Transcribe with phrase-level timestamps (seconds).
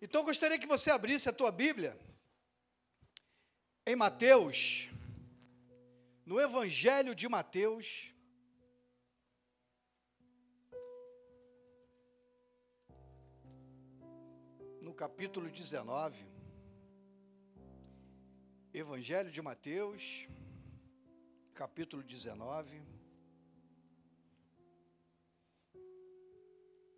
[0.00, 1.98] Então gostaria que você abrisse a tua Bíblia
[3.86, 4.90] em Mateus,
[6.24, 8.12] no Evangelho de Mateus,
[14.82, 16.26] no capítulo 19.
[18.74, 20.28] Evangelho de Mateus,
[21.54, 22.82] capítulo 19.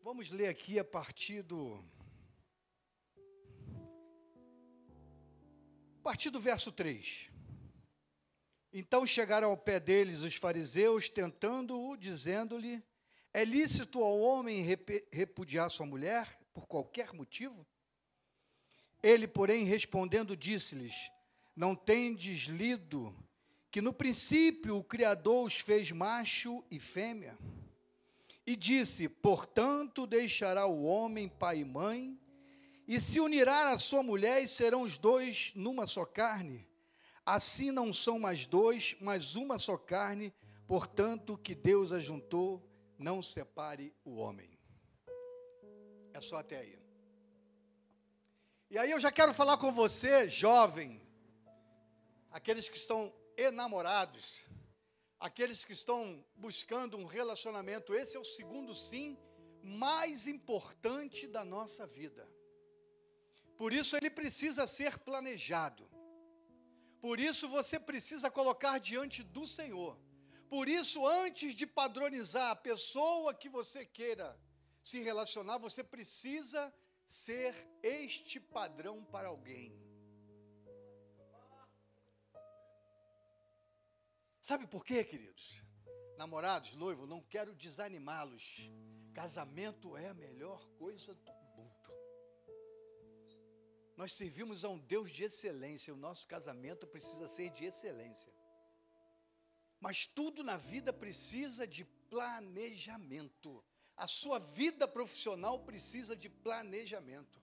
[0.03, 1.80] Vamos ler aqui a partir do
[5.98, 7.29] a partir do verso 3.
[8.73, 12.83] Então chegaram ao pé deles os fariseus, tentando-o, dizendo-lhe:
[13.34, 14.65] É lícito ao homem
[15.11, 17.66] repudiar sua mulher por qualquer motivo?
[19.02, 21.11] Ele, porém, respondendo, disse-lhes:
[21.57, 23.15] Não tendes lido
[23.71, 27.37] que no princípio o Criador os fez macho e fêmea?
[28.46, 32.19] E disse: Portanto, deixará o homem pai e mãe,
[32.88, 36.66] e se unirá a sua mulher, e serão os dois numa só carne.
[37.24, 40.35] Assim não são mais dois, mas uma só carne,
[40.66, 42.66] portanto, que Deus ajuntou,
[42.98, 44.59] não separe o homem.
[46.15, 46.79] É só até aí.
[48.71, 51.02] E aí eu já quero falar com você, jovem,
[52.30, 54.46] aqueles que estão enamorados,
[55.20, 57.95] aqueles que estão buscando um relacionamento.
[57.95, 59.18] Esse é o segundo sim
[59.63, 62.26] mais importante da nossa vida.
[63.59, 65.84] Por isso ele precisa ser planejado.
[67.00, 69.98] Por isso você precisa colocar diante do Senhor.
[70.48, 74.38] Por isso, antes de padronizar a pessoa que você queira
[74.82, 76.72] se relacionar, você precisa
[77.06, 79.76] ser este padrão para alguém.
[84.41, 85.62] Sabe por quê, queridos?
[86.16, 88.70] Namorados, noivo, não quero desanimá-los.
[89.12, 91.14] Casamento é a melhor coisa.
[93.99, 98.32] Nós servimos a um Deus de excelência, o nosso casamento precisa ser de excelência.
[99.81, 103.60] Mas tudo na vida precisa de planejamento.
[103.97, 107.42] A sua vida profissional precisa de planejamento.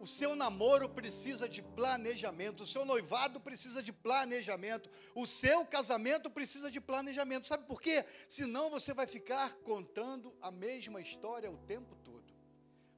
[0.00, 6.28] O seu namoro precisa de planejamento, o seu noivado precisa de planejamento, o seu casamento
[6.28, 7.46] precisa de planejamento.
[7.46, 8.04] Sabe por quê?
[8.28, 12.03] Senão você vai ficar contando a mesma história o tempo todo.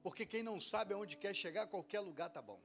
[0.06, 2.62] Porque quem não sabe aonde quer chegar, qualquer lugar tá bom.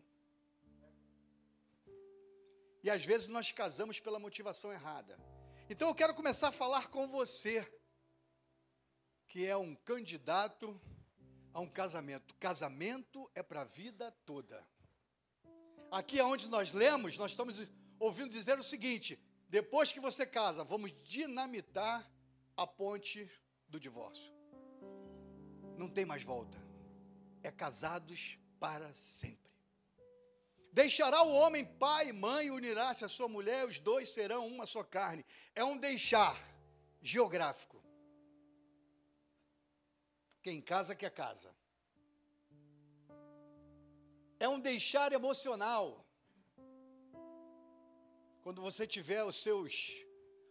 [2.83, 5.19] E às vezes nós casamos pela motivação errada.
[5.67, 7.67] Então eu quero começar a falar com você,
[9.27, 10.79] que é um candidato
[11.51, 12.35] a um casamento.
[12.35, 14.63] Casamento é para a vida toda.
[15.89, 17.67] Aqui é onde nós lemos, nós estamos
[17.99, 19.19] ouvindo dizer o seguinte:
[19.49, 22.07] depois que você casa, vamos dinamitar
[22.55, 23.27] a ponte
[23.67, 24.31] do divórcio.
[25.75, 26.69] Não tem mais volta.
[27.43, 29.51] É casados para sempre.
[30.71, 34.83] Deixará o homem pai e mãe, unirá-se a sua mulher, os dois serão uma só
[34.83, 35.25] carne.
[35.53, 36.37] É um deixar
[37.01, 37.83] geográfico.
[40.41, 41.53] Quem casa quer casa.
[44.39, 46.05] É um deixar emocional.
[48.41, 50.03] Quando você tiver os seus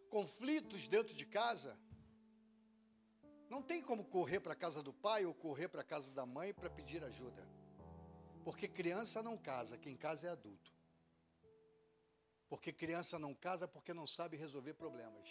[0.08, 1.76] conflitos dentro de casa,
[3.50, 6.24] não tem como correr para a casa do pai ou correr para a casa da
[6.24, 7.44] mãe para pedir ajuda.
[8.44, 10.72] Porque criança não casa, quem casa é adulto.
[12.48, 15.28] Porque criança não casa porque não sabe resolver problemas.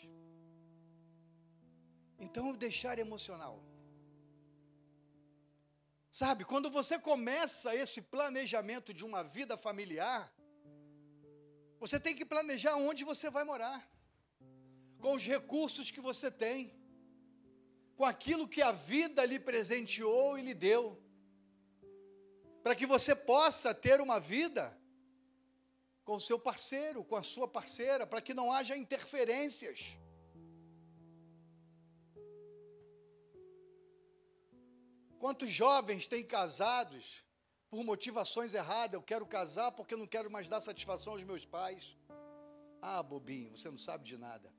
[2.20, 3.64] Então, deixar emocional.
[6.12, 10.30] Sabe, quando você começa esse planejamento de uma vida familiar,
[11.80, 13.90] você tem que planejar onde você vai morar,
[15.00, 16.79] com os recursos que você tem,
[18.00, 20.98] com aquilo que a vida lhe presenteou e lhe deu,
[22.64, 24.64] para que você possa ter uma vida
[26.06, 29.98] com o seu parceiro, com a sua parceira, para que não haja interferências.
[35.20, 37.22] Quantos jovens têm casados
[37.70, 38.94] por motivações erradas?
[38.94, 41.98] Eu quero casar porque eu não quero mais dar satisfação aos meus pais.
[42.82, 44.58] Ah, bobinho, você não sabe de nada.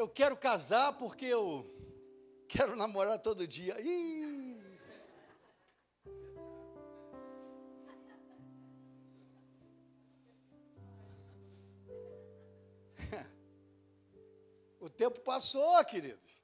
[0.00, 1.44] Eu quero casar porque eu
[2.48, 3.78] quero namorar todo dia.
[3.78, 4.58] Ih!
[14.96, 16.42] tempo passou, queridos.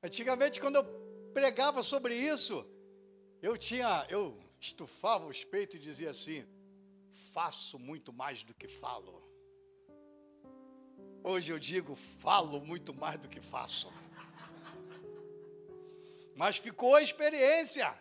[0.00, 0.84] Antigamente, quando eu
[1.34, 2.64] pregava sobre isso,
[3.40, 6.46] eu tinha, eu estufava os peitos e dizia assim:
[7.32, 9.31] faço muito mais do que falo.
[11.24, 13.92] Hoje eu digo, falo muito mais do que faço.
[16.34, 17.94] Mas ficou a experiência.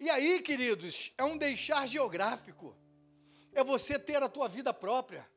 [0.00, 2.74] E aí, queridos, é um deixar geográfico.
[3.52, 5.28] É você ter a tua vida própria.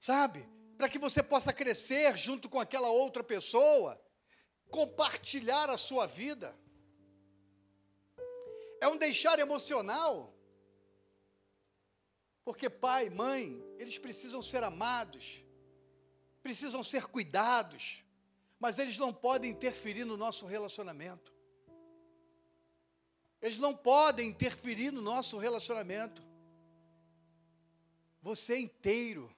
[0.00, 0.48] Sabe?
[0.78, 4.00] Para que você possa crescer junto com aquela outra pessoa,
[4.70, 6.56] compartilhar a sua vida.
[8.80, 10.33] É um deixar emocional.
[12.44, 15.42] Porque pai, mãe, eles precisam ser amados,
[16.42, 18.04] precisam ser cuidados,
[18.60, 21.32] mas eles não podem interferir no nosso relacionamento.
[23.40, 26.22] Eles não podem interferir no nosso relacionamento.
[28.22, 29.34] Você é inteiro,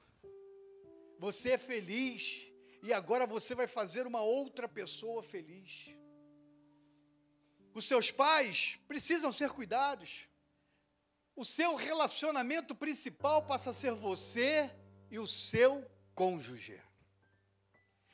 [1.19, 2.47] você é feliz,
[2.83, 5.89] e agora você vai fazer uma outra pessoa feliz.
[7.75, 10.29] Os seus pais precisam ser cuidados.
[11.37, 14.71] O seu relacionamento principal passa a ser você
[15.11, 15.85] e o seu
[16.15, 16.83] cônjuge.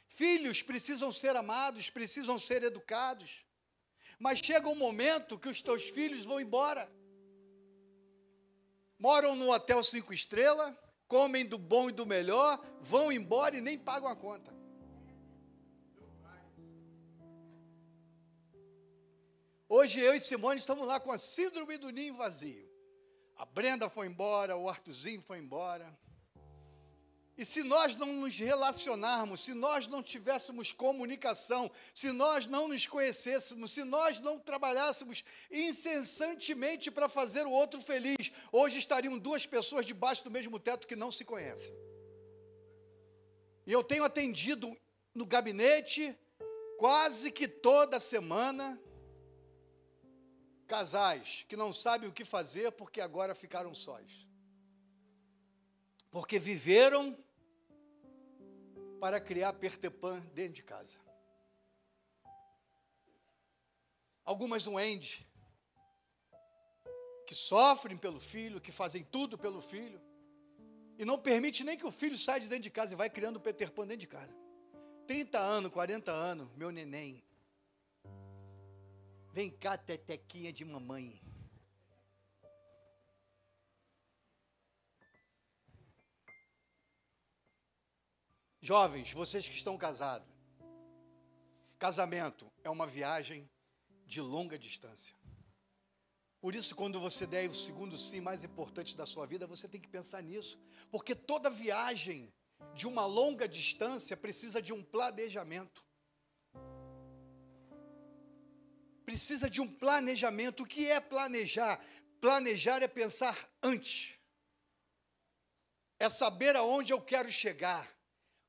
[0.08, 3.46] Filhos precisam ser amados, precisam ser educados.
[4.18, 6.92] Mas chega um momento que os teus filhos vão embora.
[8.98, 10.76] Moram no hotel cinco estrelas,
[11.06, 14.52] comem do bom e do melhor, vão embora e nem pagam a conta.
[19.68, 22.71] Hoje eu e Simone estamos lá com a síndrome do ninho vazio.
[23.42, 25.92] A Brenda foi embora, o Artuzinho foi embora.
[27.36, 32.86] E se nós não nos relacionarmos, se nós não tivéssemos comunicação, se nós não nos
[32.86, 39.84] conhecêssemos, se nós não trabalhássemos incessantemente para fazer o outro feliz, hoje estariam duas pessoas
[39.84, 41.74] debaixo do mesmo teto que não se conhecem.
[43.66, 44.72] E eu tenho atendido
[45.12, 46.16] no gabinete
[46.78, 48.80] quase que toda semana
[50.72, 54.26] casais que não sabem o que fazer porque agora ficaram sós.
[56.10, 57.14] Porque viveram
[58.98, 60.98] para criar pertepã dentro de casa.
[64.24, 65.20] Algumas duendes
[67.26, 70.00] que sofrem pelo filho, que fazem tudo pelo filho,
[70.96, 73.36] e não permite nem que o filho saia de dentro de casa e vai criando
[73.36, 74.34] o Peter Pan dentro de casa.
[75.06, 77.22] 30 anos, 40 anos, meu neném,
[79.32, 81.18] Vem cá, tetequinha de mamãe.
[88.60, 90.28] Jovens, vocês que estão casados,
[91.78, 93.50] casamento é uma viagem
[94.04, 95.16] de longa distância.
[96.38, 99.80] Por isso, quando você der o segundo sim mais importante da sua vida, você tem
[99.80, 100.60] que pensar nisso.
[100.90, 102.30] Porque toda viagem
[102.74, 105.82] de uma longa distância precisa de um planejamento.
[109.12, 110.62] Precisa de um planejamento.
[110.62, 111.78] O que é planejar?
[112.18, 114.14] Planejar é pensar antes,
[115.98, 117.86] é saber aonde eu quero chegar,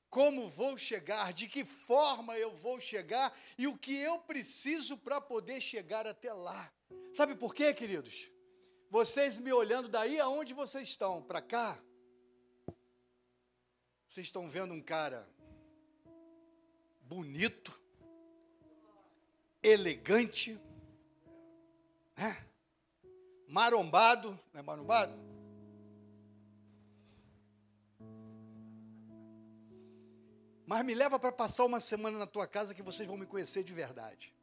[0.09, 5.19] como vou chegar, de que forma eu vou chegar e o que eu preciso para
[5.19, 6.71] poder chegar até lá.
[7.11, 8.31] Sabe por quê, queridos?
[8.89, 11.77] Vocês me olhando daí aonde vocês estão, para cá,
[14.07, 15.27] vocês estão vendo um cara
[17.01, 17.82] bonito,
[19.63, 20.59] elegante,
[22.17, 22.45] né?
[23.47, 25.13] marombado, não é marombado?
[30.65, 33.63] Mas me leva para passar uma semana na tua casa que vocês vão me conhecer
[33.63, 34.33] de verdade.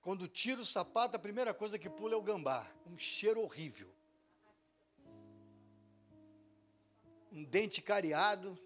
[0.00, 2.66] Quando tiro o sapato, a primeira coisa que pula é o gambá.
[2.86, 3.92] Um cheiro horrível.
[7.30, 8.58] Um dente cariado.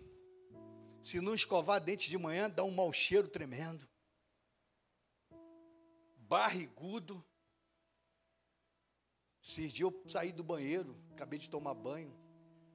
[1.02, 3.88] Se não escovar dente de manhã, dá um mau cheiro tremendo.
[6.16, 7.23] Barrigudo.
[9.42, 12.16] Esses dias eu saí do banheiro, acabei de tomar banho,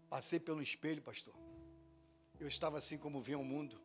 [0.10, 1.34] passei pelo espelho, pastor.
[2.38, 3.82] Eu estava assim como via o mundo,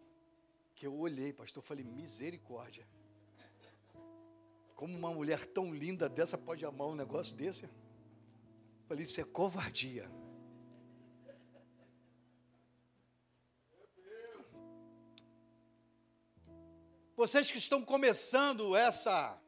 [0.75, 2.87] que eu olhei, pastor, falei, misericórdia.
[4.75, 7.69] Como uma mulher tão linda dessa pode amar um negócio desse?
[8.89, 10.11] Falei, isso é covardia.
[17.17, 19.39] Vocês que estão começando essa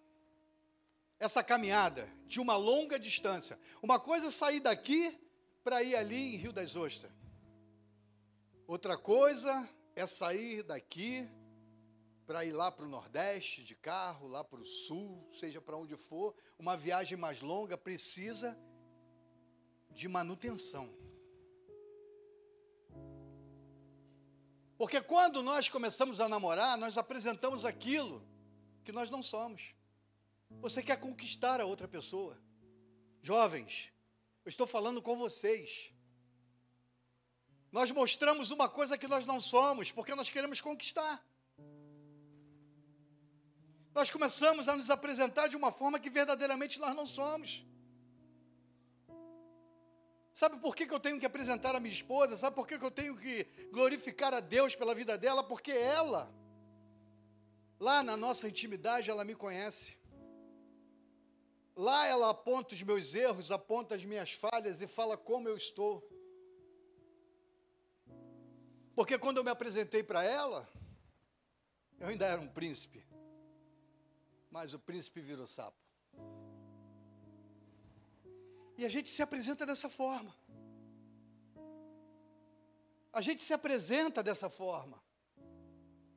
[1.18, 3.58] essa caminhada de uma longa distância.
[3.82, 5.18] Uma coisa é sair daqui
[5.62, 7.10] para ir ali em Rio das Ostras.
[8.66, 11.28] Outra coisa é sair daqui
[12.26, 15.96] para ir lá para o Nordeste de carro, lá para o Sul, seja para onde
[15.96, 16.34] for.
[16.58, 18.58] Uma viagem mais longa precisa
[19.90, 21.03] de manutenção.
[24.76, 28.26] Porque quando nós começamos a namorar, nós apresentamos aquilo
[28.84, 29.74] que nós não somos.
[30.60, 32.38] Você quer conquistar a outra pessoa.
[33.22, 33.92] Jovens,
[34.44, 35.92] eu estou falando com vocês.
[37.70, 41.24] Nós mostramos uma coisa que nós não somos, porque nós queremos conquistar.
[43.94, 47.64] Nós começamos a nos apresentar de uma forma que verdadeiramente nós não somos.
[50.34, 52.36] Sabe por que, que eu tenho que apresentar a minha esposa?
[52.36, 55.44] Sabe por que, que eu tenho que glorificar a Deus pela vida dela?
[55.44, 56.28] Porque ela,
[57.78, 59.96] lá na nossa intimidade, ela me conhece.
[61.76, 66.02] Lá ela aponta os meus erros, aponta as minhas falhas e fala como eu estou.
[68.96, 70.68] Porque quando eu me apresentei para ela,
[72.00, 73.06] eu ainda era um príncipe.
[74.50, 75.83] Mas o príncipe virou sapo.
[78.76, 80.34] E a gente se apresenta dessa forma.
[83.12, 85.00] A gente se apresenta dessa forma.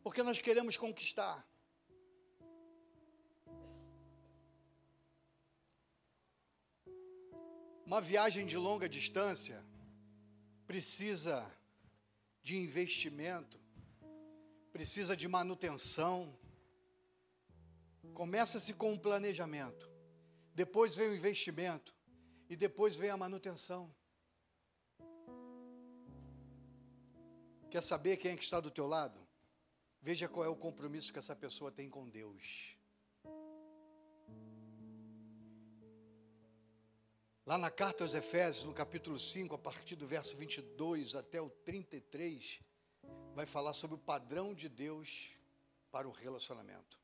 [0.04, 1.48] Porque nós queremos conquistar.
[7.86, 9.64] Uma viagem de longa distância
[10.66, 11.46] precisa
[12.42, 13.60] de investimento,
[14.74, 16.38] precisa de manutenção.
[18.14, 19.90] Começa-se com um planejamento,
[20.54, 21.94] depois vem o investimento,
[22.50, 23.94] e depois vem a manutenção.
[27.70, 29.20] Quer saber quem é que está do teu lado?
[30.02, 32.78] Veja qual é o compromisso que essa pessoa tem com Deus.
[37.46, 41.50] Lá na carta aos Efésios, no capítulo 5, a partir do verso 22 até o
[41.50, 42.60] 33,
[43.34, 45.30] vai falar sobre o padrão de Deus
[45.92, 47.00] para o relacionamento.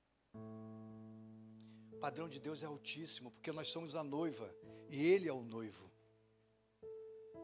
[1.92, 4.54] O padrão de Deus é altíssimo, porque nós somos a noiva
[4.94, 5.90] e ele é o noivo.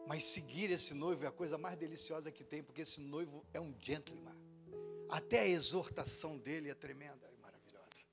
[0.06, 3.60] Mas seguir esse noivo é a coisa mais deliciosa que tem, porque esse noivo é
[3.60, 4.36] um gentleman.
[5.08, 8.06] Até a exortação dele é tremenda e maravilhosa.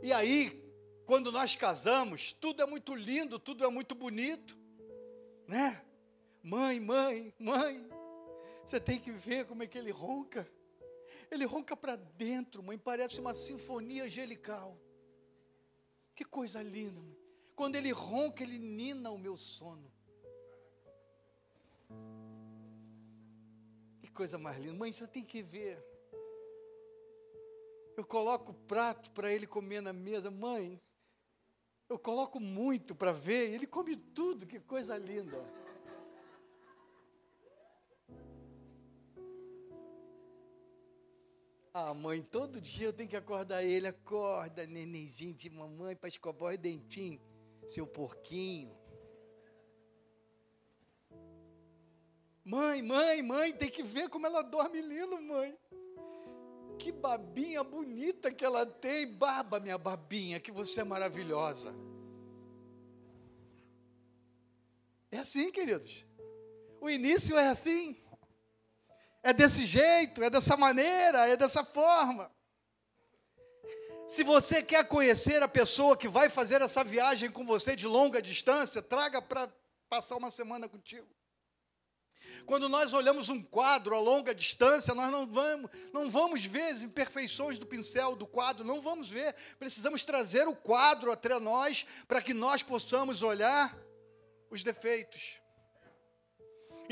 [0.00, 0.64] E aí,
[1.04, 4.56] quando nós casamos, tudo é muito lindo, tudo é muito bonito,
[5.48, 5.84] né?
[6.44, 7.90] Mãe, mãe, mãe,
[8.64, 10.48] você tem que ver como é que ele ronca.
[11.30, 14.76] Ele ronca para dentro, mãe, parece uma sinfonia angelical.
[16.14, 17.16] Que coisa linda, mãe.
[17.54, 19.92] Quando ele ronca, ele nina o meu sono.
[24.00, 24.74] Que coisa mais linda.
[24.74, 25.78] Mãe, você tem que ver.
[27.96, 30.30] Eu coloco o prato para ele comer na mesa.
[30.30, 30.80] Mãe,
[31.88, 33.52] eu coloco muito para ver.
[33.52, 34.46] Ele come tudo.
[34.46, 35.38] Que coisa linda.
[41.94, 43.86] Mãe, todo dia eu tenho que acordar ele.
[43.86, 47.20] Acorda, nenenzinho de mamãe, para escovar o dentinho,
[47.66, 48.76] seu porquinho.
[52.44, 55.56] Mãe, mãe, mãe, tem que ver como ela dorme lindo, mãe.
[56.78, 59.06] Que babinha bonita que ela tem.
[59.06, 61.74] Baba, minha babinha, que você é maravilhosa.
[65.12, 66.06] É assim, queridos.
[66.80, 67.99] O início é assim.
[69.22, 72.30] É desse jeito, é dessa maneira, é dessa forma.
[74.08, 78.20] Se você quer conhecer a pessoa que vai fazer essa viagem com você de longa
[78.20, 79.48] distância, traga para
[79.88, 81.06] passar uma semana contigo.
[82.46, 86.82] Quando nós olhamos um quadro a longa distância, nós não vamos, não vamos ver as
[86.82, 89.34] imperfeições do pincel, do quadro, não vamos ver.
[89.58, 93.76] Precisamos trazer o quadro até nós para que nós possamos olhar
[94.50, 95.39] os defeitos.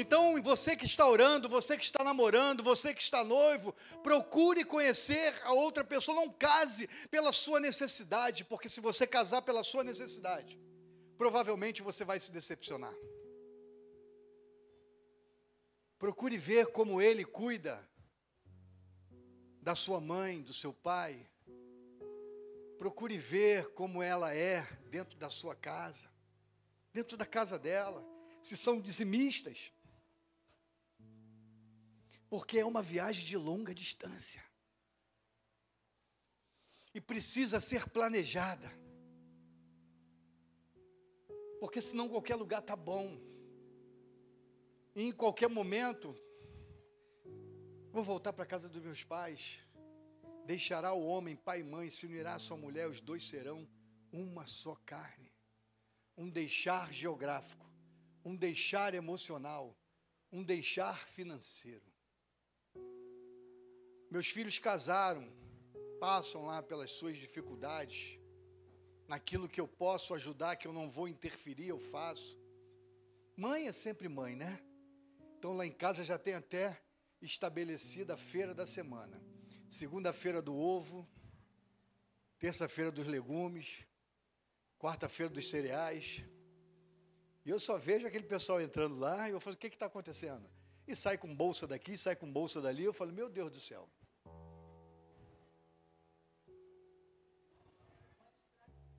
[0.01, 5.35] Então, você que está orando, você que está namorando, você que está noivo, procure conhecer
[5.43, 10.57] a outra pessoa, não case pela sua necessidade, porque se você casar pela sua necessidade,
[11.17, 12.95] provavelmente você vai se decepcionar.
[15.99, 17.85] Procure ver como ele cuida
[19.61, 21.29] da sua mãe, do seu pai.
[22.79, 26.09] Procure ver como ela é dentro da sua casa,
[26.93, 28.07] dentro da casa dela.
[28.41, 29.73] Se são dizimistas,
[32.29, 34.45] porque é uma viagem de longa distância.
[36.95, 38.71] E precisa ser planejada.
[41.61, 43.19] Porque senão qualquer lugar está bom.
[44.95, 46.15] E em qualquer momento,
[47.91, 49.61] vou voltar para casa dos meus pais.
[50.45, 53.69] Deixará o homem, pai e mãe, se unirá à sua mulher, os dois serão
[54.13, 55.33] uma só carne.
[56.17, 57.71] Um deixar geográfico,
[58.25, 59.77] um deixar emocional,
[60.33, 61.98] um deixar financeiro.
[64.11, 65.31] Meus filhos casaram,
[66.01, 68.19] passam lá pelas suas dificuldades,
[69.07, 72.39] naquilo que eu posso ajudar, que eu não vou interferir, eu faço.
[73.37, 74.61] Mãe é sempre mãe, né?
[75.39, 76.81] Então lá em casa já tem até
[77.21, 79.23] estabelecida a feira da semana.
[79.69, 81.07] Segunda-feira do ovo,
[82.39, 83.85] terça-feira dos legumes,
[84.79, 86.23] quarta-feira dos cereais.
[87.45, 90.49] E eu só vejo aquele pessoal entrando lá e eu falo, o que está acontecendo?
[90.87, 92.85] E sai com bolsa daqui, sai com bolsa dali.
[92.85, 93.89] Eu falo, meu Deus do céu.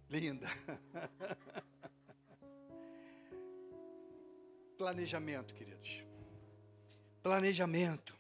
[0.10, 0.48] Linda.
[4.76, 6.04] Planejamento, queridos.
[7.22, 8.18] Planejamento.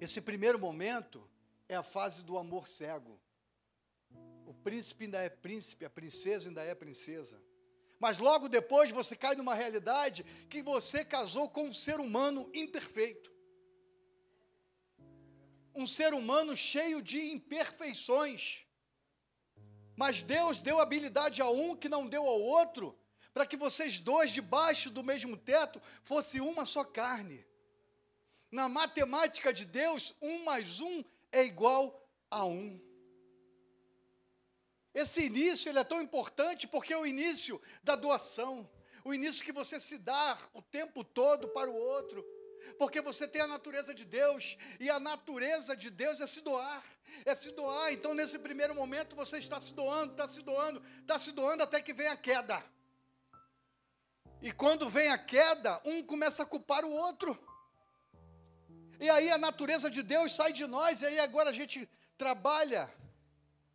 [0.00, 1.30] Esse primeiro momento
[1.68, 3.20] é a fase do amor cego.
[4.44, 7.40] O príncipe ainda é príncipe, a princesa ainda é princesa.
[8.00, 13.32] Mas logo depois você cai numa realidade que você casou com um ser humano imperfeito.
[15.74, 18.65] Um ser humano cheio de imperfeições.
[19.96, 22.96] Mas Deus deu habilidade a um que não deu ao outro,
[23.32, 27.44] para que vocês dois, debaixo do mesmo teto, fosse uma só carne.
[28.50, 32.80] Na matemática de Deus, um mais um é igual a um.
[34.94, 38.68] Esse início ele é tão importante porque é o início da doação,
[39.04, 42.24] o início que você se dá o tempo todo para o outro,
[42.78, 46.84] porque você tem a natureza de Deus, e a natureza de Deus é se doar,
[47.24, 47.92] é se doar.
[47.92, 51.80] Então, nesse primeiro momento, você está se doando, está se doando, está se doando até
[51.80, 52.62] que vem a queda.
[54.42, 57.38] E quando vem a queda, um começa a culpar o outro.
[59.00, 62.92] E aí a natureza de Deus sai de nós, e aí agora a gente trabalha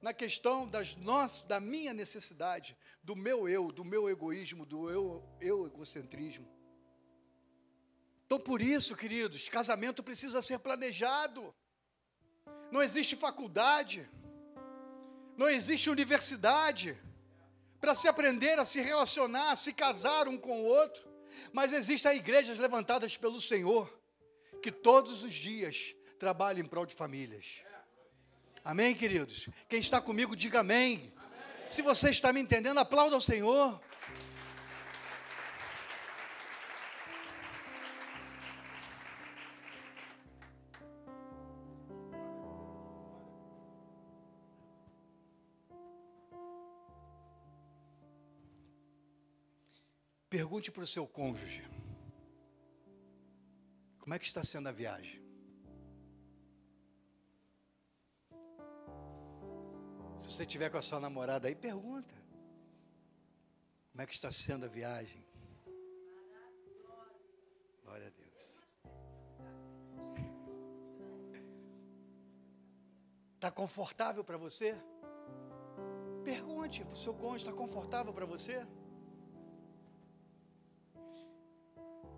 [0.01, 5.23] na questão das nós, da minha necessidade, do meu eu, do meu egoísmo, do eu,
[5.39, 6.47] eu egocentrismo.
[8.31, 11.53] Então, por isso, queridos, casamento precisa ser planejado.
[12.71, 14.09] Não existe faculdade,
[15.35, 16.97] não existe universidade
[17.81, 21.03] para se aprender a se relacionar, a se casar um com o outro,
[21.51, 23.93] mas existem igrejas levantadas pelo Senhor
[24.63, 27.61] que todos os dias trabalham em prol de famílias.
[28.63, 29.49] Amém, queridos?
[29.67, 31.11] Quem está comigo, diga amém.
[31.17, 31.69] amém.
[31.69, 33.77] Se você está me entendendo, aplauda ao Senhor.
[50.31, 51.61] Pergunte para o seu cônjuge:
[53.99, 55.21] como é que está sendo a viagem?
[60.17, 62.15] Se você tiver com a sua namorada aí, pergunta.
[63.91, 65.21] Como é que está sendo a viagem?
[67.83, 68.63] Glória a Deus.
[73.35, 74.81] Está confortável para você?
[76.23, 78.65] Pergunte para o seu cônjuge: está confortável para você?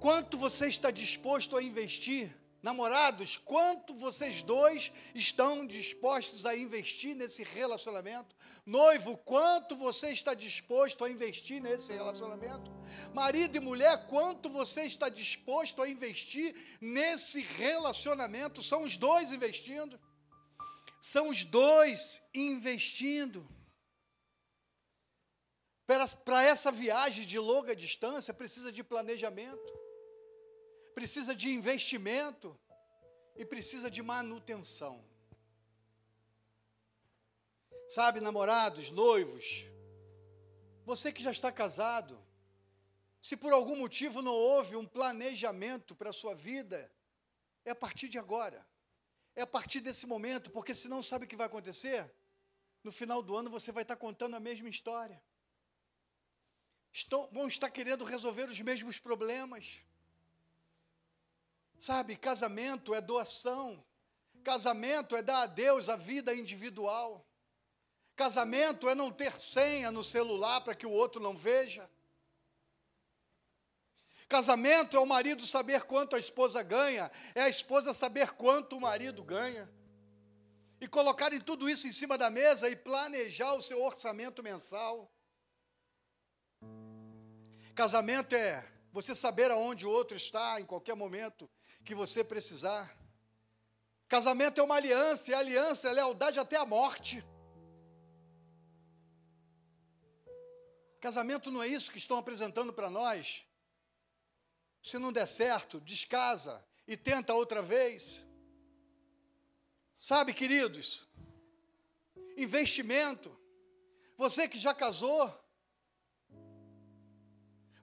[0.03, 2.29] Quanto você está disposto a investir
[2.61, 8.35] Namorados, quanto vocês dois estão dispostos a investir nesse relacionamento?
[8.65, 12.69] Noivo, quanto você está disposto a investir nesse relacionamento?
[13.13, 18.61] Marido e mulher, quanto você está disposto a investir nesse relacionamento?
[18.61, 19.97] São os dois investindo.
[20.99, 23.47] São os dois investindo.
[26.25, 29.82] Para essa viagem de longa distância, precisa de planejamento
[30.93, 32.57] precisa de investimento
[33.35, 35.03] e precisa de manutenção.
[37.87, 39.65] Sabe, namorados, noivos,
[40.85, 42.21] você que já está casado,
[43.19, 46.91] se por algum motivo não houve um planejamento para a sua vida,
[47.63, 48.65] é a partir de agora.
[49.35, 52.11] É a partir desse momento, porque senão sabe o que vai acontecer?
[52.83, 55.21] No final do ano você vai estar contando a mesma história.
[56.91, 59.79] Estão, vão estar querendo resolver os mesmos problemas.
[61.83, 63.85] Sabe, casamento é doação.
[64.41, 67.27] Casamento é dar a Deus a vida individual.
[68.15, 71.91] Casamento é não ter senha no celular para que o outro não veja.
[74.29, 78.81] Casamento é o marido saber quanto a esposa ganha, é a esposa saber quanto o
[78.81, 79.69] marido ganha.
[80.79, 85.13] E colocarem tudo isso em cima da mesa e planejar o seu orçamento mensal.
[87.75, 91.51] Casamento é você saber aonde o outro está em qualquer momento
[91.83, 92.95] que você precisar.
[94.07, 97.23] Casamento é uma aliança, e a aliança é lealdade até a morte.
[100.99, 103.45] Casamento não é isso que estão apresentando para nós.
[104.81, 108.23] Se não der certo, descasa e tenta outra vez.
[109.95, 111.05] Sabe, queridos,
[112.37, 113.37] investimento.
[114.17, 115.33] Você que já casou,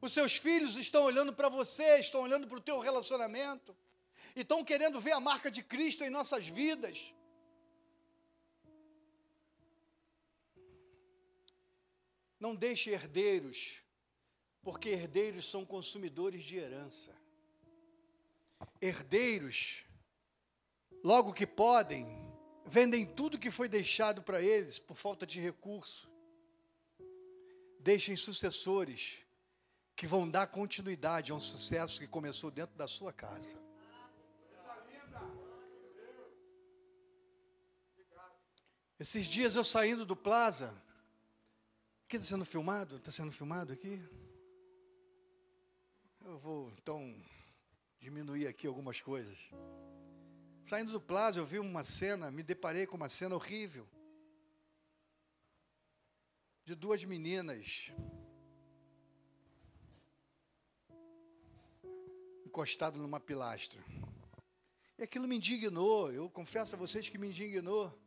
[0.00, 3.76] os seus filhos estão olhando para você, estão olhando para o teu relacionamento
[4.34, 7.12] e estão querendo ver a marca de Cristo em nossas vidas.
[12.38, 13.82] Não deixe herdeiros,
[14.62, 17.14] porque herdeiros são consumidores de herança.
[18.80, 19.84] herdeiros,
[21.02, 22.06] logo que podem,
[22.66, 26.10] vendem tudo que foi deixado para eles por falta de recurso.
[27.78, 29.20] Deixem sucessores
[29.96, 33.69] que vão dar continuidade a um sucesso que começou dentro da sua casa.
[39.00, 40.68] Esses dias eu saindo do Plaza,
[42.04, 42.96] aqui está sendo filmado?
[42.96, 43.98] Está sendo filmado aqui?
[46.22, 47.16] Eu vou então
[47.98, 49.38] diminuir aqui algumas coisas.
[50.66, 53.88] Saindo do Plaza, eu vi uma cena, me deparei com uma cena horrível.
[56.66, 57.90] De duas meninas
[62.44, 63.82] encostado numa pilastra.
[64.98, 67.98] E aquilo me indignou, eu confesso a vocês que me indignou.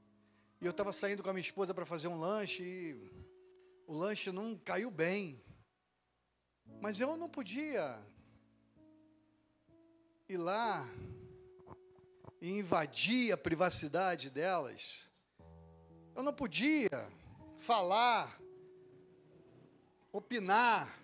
[0.63, 3.11] E eu estava saindo com a minha esposa para fazer um lanche e
[3.85, 5.43] o lanche não caiu bem.
[6.79, 8.01] Mas eu não podia
[10.29, 10.87] ir lá
[12.39, 15.11] e invadir a privacidade delas.
[16.15, 17.11] Eu não podia
[17.57, 18.39] falar,
[20.13, 20.97] opinar,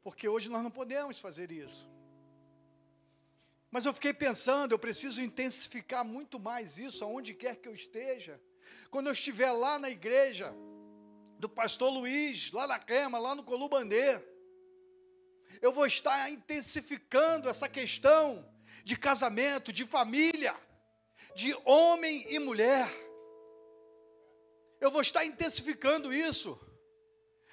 [0.00, 1.90] porque hoje nós não podemos fazer isso.
[3.70, 8.40] Mas eu fiquei pensando, eu preciso intensificar muito mais isso aonde quer que eu esteja.
[8.90, 10.54] Quando eu estiver lá na igreja
[11.38, 14.22] do pastor Luiz, lá na Quema, lá no Colubandê,
[15.60, 18.48] eu vou estar intensificando essa questão
[18.84, 20.54] de casamento, de família,
[21.34, 22.88] de homem e mulher.
[24.80, 26.58] Eu vou estar intensificando isso.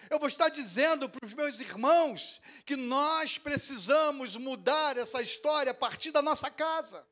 [0.09, 5.75] Eu vou estar dizendo para os meus irmãos que nós precisamos mudar essa história a
[5.75, 7.05] partir da nossa casa.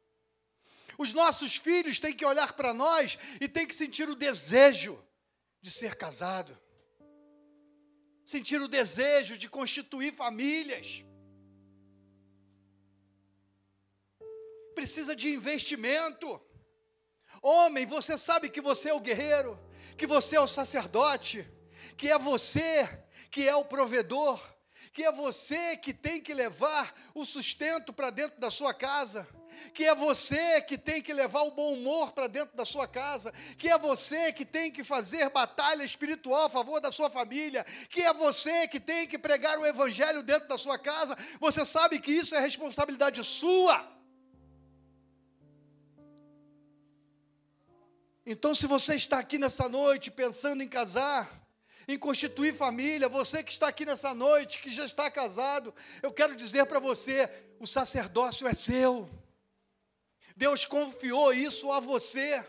[0.98, 5.04] Os nossos filhos têm que olhar para nós e têm que sentir o desejo
[5.62, 6.58] de ser casado,
[8.24, 11.04] sentir o desejo de constituir famílias.
[14.76, 16.40] Precisa de investimento.
[17.42, 19.60] Homem, você sabe que você é o guerreiro,
[19.98, 21.50] que você é o sacerdote
[21.94, 22.88] que é você
[23.34, 24.40] que é o provedor,
[24.94, 29.28] que é você que tem que levar o sustento para dentro da sua casa,
[29.74, 33.34] que é você que tem que levar o bom humor para dentro da sua casa,
[33.58, 38.04] que é você que tem que fazer batalha espiritual a favor da sua família, que
[38.04, 41.18] é você que tem que pregar o evangelho dentro da sua casa.
[41.40, 43.92] Você sabe que isso é responsabilidade sua.
[48.26, 51.43] Então, se você está aqui nessa noite pensando em casar,
[51.88, 56.36] em constituir família, você que está aqui nessa noite, que já está casado, eu quero
[56.36, 59.10] dizer para você: o sacerdócio é seu.
[60.36, 62.44] Deus confiou isso a você.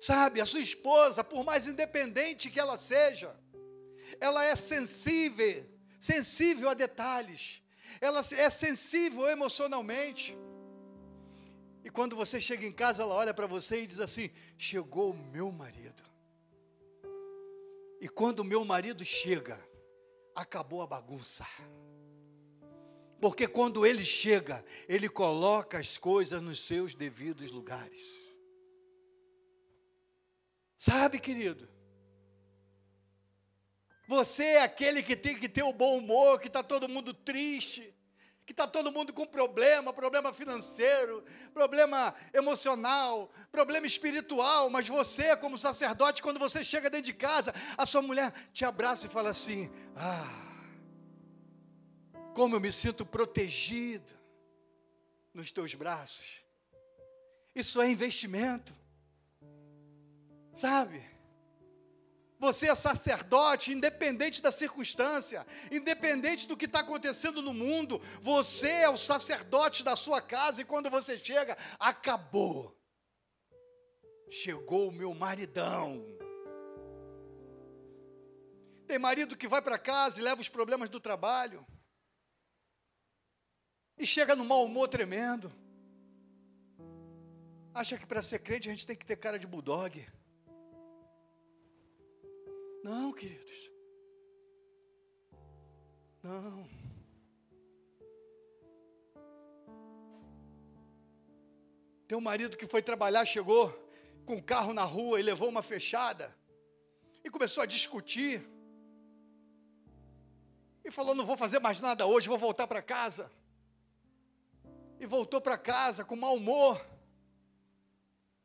[0.00, 3.36] Sabe, a sua esposa, por mais independente que ela seja,
[4.20, 5.64] ela é sensível,
[6.00, 7.62] sensível a detalhes,
[8.00, 10.36] ela é sensível emocionalmente.
[11.84, 15.16] E quando você chega em casa, ela olha para você e diz assim: Chegou o
[15.16, 16.11] meu marido.
[18.02, 19.56] E quando meu marido chega,
[20.34, 21.46] acabou a bagunça.
[23.20, 28.36] Porque quando ele chega, ele coloca as coisas nos seus devidos lugares.
[30.76, 31.68] Sabe, querido?
[34.08, 37.94] Você é aquele que tem que ter o bom humor, que está todo mundo triste
[38.52, 45.56] que está todo mundo com problema, problema financeiro, problema emocional, problema espiritual, mas você, como
[45.56, 49.70] sacerdote, quando você chega dentro de casa, a sua mulher te abraça e fala assim:
[49.96, 50.52] Ah,
[52.34, 54.12] como eu me sinto protegido
[55.32, 56.42] nos teus braços.
[57.54, 58.74] Isso é investimento,
[60.52, 61.11] sabe?
[62.42, 68.90] Você é sacerdote, independente da circunstância, independente do que está acontecendo no mundo, você é
[68.90, 72.76] o sacerdote da sua casa e quando você chega, acabou.
[74.28, 76.04] Chegou o meu maridão.
[78.88, 81.64] Tem marido que vai para casa e leva os problemas do trabalho.
[83.96, 85.52] E chega no mau humor tremendo.
[87.72, 90.04] Acha que para ser crente a gente tem que ter cara de bulldog.
[92.82, 93.70] Não, queridos.
[96.22, 96.68] Não.
[102.08, 103.70] Tem um marido que foi trabalhar, chegou
[104.26, 106.36] com o carro na rua e levou uma fechada.
[107.24, 108.44] E começou a discutir.
[110.84, 113.30] E falou: Não vou fazer mais nada hoje, vou voltar para casa.
[114.98, 116.84] E voltou para casa com mau humor.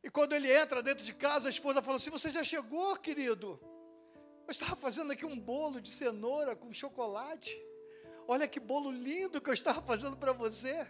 [0.03, 3.59] E quando ele entra dentro de casa, a esposa falou assim: Você já chegou, querido?
[4.47, 7.53] Eu estava fazendo aqui um bolo de cenoura com chocolate.
[8.25, 10.87] Olha que bolo lindo que eu estava fazendo para você.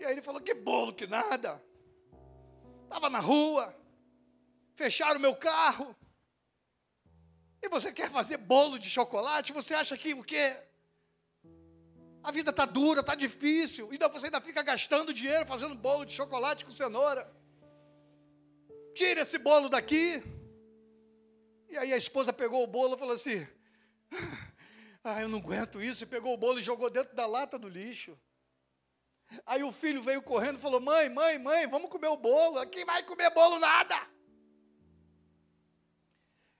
[0.00, 1.62] aí ele falou: Que bolo, que nada.
[2.82, 3.72] Estava na rua,
[4.74, 5.94] fecharam o meu carro.
[7.62, 9.52] E você quer fazer bolo de chocolate?
[9.52, 10.56] Você acha que o quê?
[12.24, 13.88] A vida está dura, está difícil.
[13.88, 17.32] Ainda você ainda fica gastando dinheiro fazendo bolo de chocolate com cenoura.
[18.96, 20.35] Tira esse bolo daqui.
[21.68, 23.46] E aí a esposa pegou o bolo e falou assim:
[25.02, 26.04] Ah, eu não aguento isso.
[26.04, 28.18] E pegou o bolo e jogou dentro da lata do lixo.
[29.44, 32.58] Aí o filho veio correndo e falou: Mãe, mãe, mãe, vamos comer o bolo.
[32.58, 33.96] Aqui vai comer bolo nada.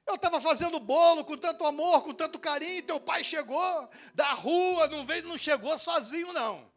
[0.07, 4.87] Eu estava fazendo bolo com tanto amor, com tanto carinho, teu pai chegou da rua,
[4.87, 6.71] não veio, não chegou sozinho, não.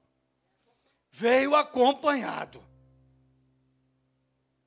[1.11, 2.67] Veio acompanhado.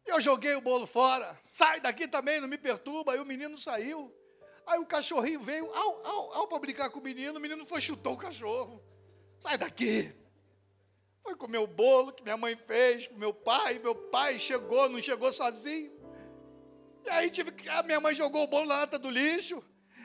[0.07, 1.38] Eu joguei o bolo fora.
[1.43, 3.12] Sai daqui também, não me perturba.
[3.12, 4.12] Aí o menino saiu.
[4.67, 7.38] Aí o cachorrinho veio, au, au, au, para brincar com o menino.
[7.38, 8.83] O menino foi chutou o cachorro.
[9.38, 10.15] Sai daqui.
[11.23, 13.79] Foi comer o bolo que minha mãe fez pro meu pai.
[13.79, 15.93] Meu pai chegou, não chegou sozinho.
[17.05, 19.62] E aí tive, a minha mãe jogou o bolo na lata do lixo.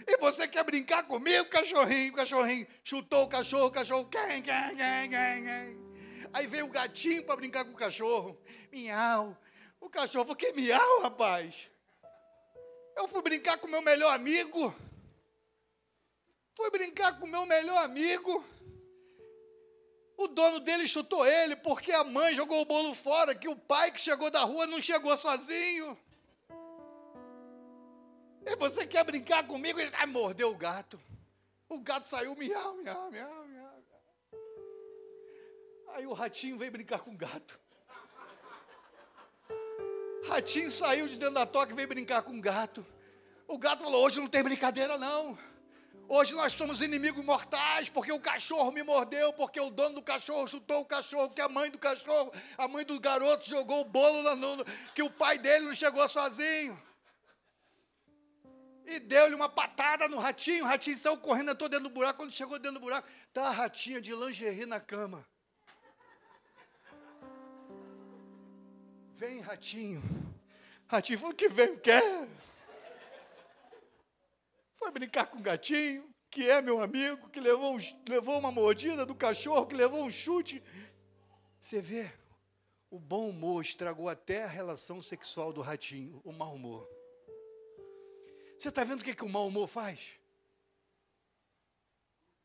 [0.07, 2.13] E você quer brincar comigo, cachorrinho?
[2.13, 4.09] Cachorrinho chutou o cachorro, o cachorro.
[6.33, 8.39] Aí veio o gatinho para brincar com o cachorro.
[8.71, 9.37] Miau.
[9.79, 11.69] O cachorro Que miau, rapaz?
[12.95, 14.75] Eu fui brincar com meu melhor amigo.
[16.55, 18.43] Fui brincar com meu melhor amigo.
[20.17, 23.91] O dono dele chutou ele porque a mãe jogou o bolo fora, que o pai
[23.91, 25.95] que chegou da rua não chegou sozinho.
[28.43, 29.79] E você quer brincar comigo?
[29.79, 30.99] Ele vai morder o gato.
[31.69, 33.83] O gato saiu miau, miau, miau, miau.
[35.89, 37.59] Aí o ratinho veio brincar com o gato.
[40.27, 42.85] Ratinho saiu de dentro da toca e veio brincar com o gato.
[43.47, 45.37] O gato falou: Hoje não tem brincadeira, não.
[46.09, 50.47] Hoje nós somos inimigos mortais, porque o cachorro me mordeu, porque o dono do cachorro
[50.47, 54.35] chutou o cachorro, que a mãe do cachorro, a mãe do garoto jogou o bolo
[54.35, 54.63] no,
[54.95, 56.81] que o pai dele não chegou sozinho.
[58.85, 62.31] E deu-lhe uma patada no ratinho, o ratinho saiu correndo todo dentro do buraco, quando
[62.31, 65.27] chegou dentro do buraco, tá a ratinha de lingerie na cama.
[69.17, 70.03] Vem, ratinho.
[70.87, 72.03] Ratinho falou que veio, quer?
[74.73, 79.07] Foi brincar com o gatinho, que é meu amigo, que levou, um, levou uma mordida
[79.07, 80.63] do cachorro, que levou um chute.
[81.59, 82.13] Você vê,
[82.91, 86.87] o bom humor estragou até a relação sexual do ratinho, o mau humor.
[88.55, 90.11] Você está vendo o que, que o mau humor faz?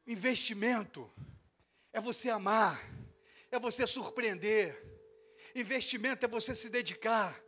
[0.06, 1.12] Investimento
[1.92, 2.82] é você amar,
[3.50, 4.91] é você surpreender.
[5.54, 7.38] Investimento é você se dedicar.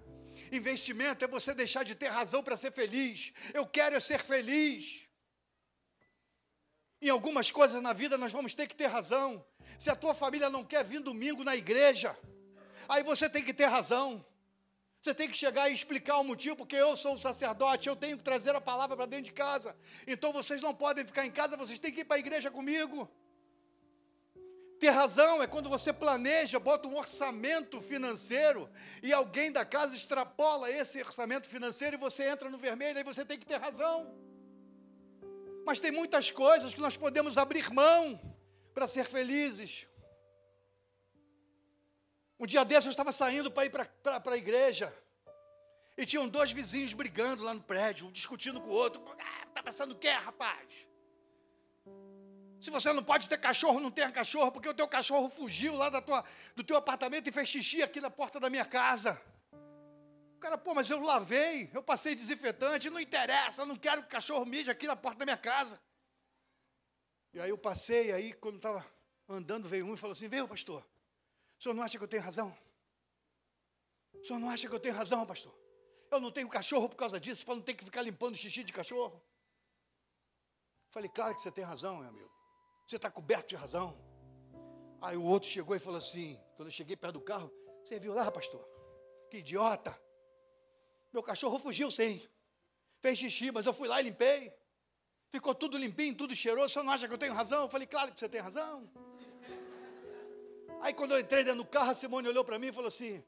[0.52, 3.32] Investimento é você deixar de ter razão para ser feliz.
[3.52, 5.08] Eu quero é ser feliz.
[7.00, 9.44] Em algumas coisas na vida nós vamos ter que ter razão.
[9.78, 12.16] Se a tua família não quer vir domingo na igreja,
[12.88, 14.24] aí você tem que ter razão.
[15.00, 18.16] Você tem que chegar e explicar o motivo, porque eu sou o sacerdote, eu tenho
[18.16, 19.76] que trazer a palavra para dentro de casa.
[20.06, 23.10] Então vocês não podem ficar em casa, vocês têm que ir para a igreja comigo.
[24.84, 28.68] Ter razão é quando você planeja, bota um orçamento financeiro
[29.02, 33.24] e alguém da casa extrapola esse orçamento financeiro e você entra no vermelho, aí você
[33.24, 34.14] tem que ter razão.
[35.64, 38.20] Mas tem muitas coisas que nós podemos abrir mão
[38.74, 39.86] para ser felizes.
[42.38, 44.94] Um dia desses eu estava saindo para ir para a igreja.
[45.96, 49.02] E tinham dois vizinhos brigando lá no prédio, um discutindo com o outro.
[49.18, 50.86] Ah, tá passando o quê, rapaz?
[52.64, 55.90] Se você não pode ter cachorro, não tenha cachorro, porque o teu cachorro fugiu lá
[55.90, 56.24] da tua,
[56.56, 59.20] do teu apartamento e fez xixi aqui na porta da minha casa.
[60.34, 64.10] O cara, pô, mas eu lavei, eu passei desinfetante, não interessa, não quero que o
[64.10, 65.78] cachorro mije aqui na porta da minha casa.
[67.34, 68.82] E aí eu passei, aí quando estava
[69.28, 70.80] andando, veio um e falou assim: Veio, pastor,
[71.58, 72.56] o senhor não acha que eu tenho razão?
[74.14, 75.54] O senhor não acha que eu tenho razão, pastor?
[76.10, 78.72] Eu não tenho cachorro por causa disso, para não ter que ficar limpando xixi de
[78.72, 79.22] cachorro.
[80.88, 82.33] Falei, claro que você tem razão, meu amigo.
[82.86, 83.96] Você está coberto de razão.
[85.00, 88.14] Aí o outro chegou e falou assim: quando eu cheguei perto do carro, você viu
[88.14, 88.66] lá, pastor?
[89.30, 89.98] Que idiota.
[91.12, 92.26] Meu cachorro fugiu sim.
[93.00, 94.52] Fez xixi, mas eu fui lá e limpei.
[95.28, 96.70] Ficou tudo limpinho, tudo cheiroso.
[96.70, 97.62] Você não acha que eu tenho razão?
[97.62, 98.88] Eu falei, claro que você tem razão.
[100.80, 103.22] Aí quando eu entrei dentro do carro, a Simone olhou para mim e falou assim: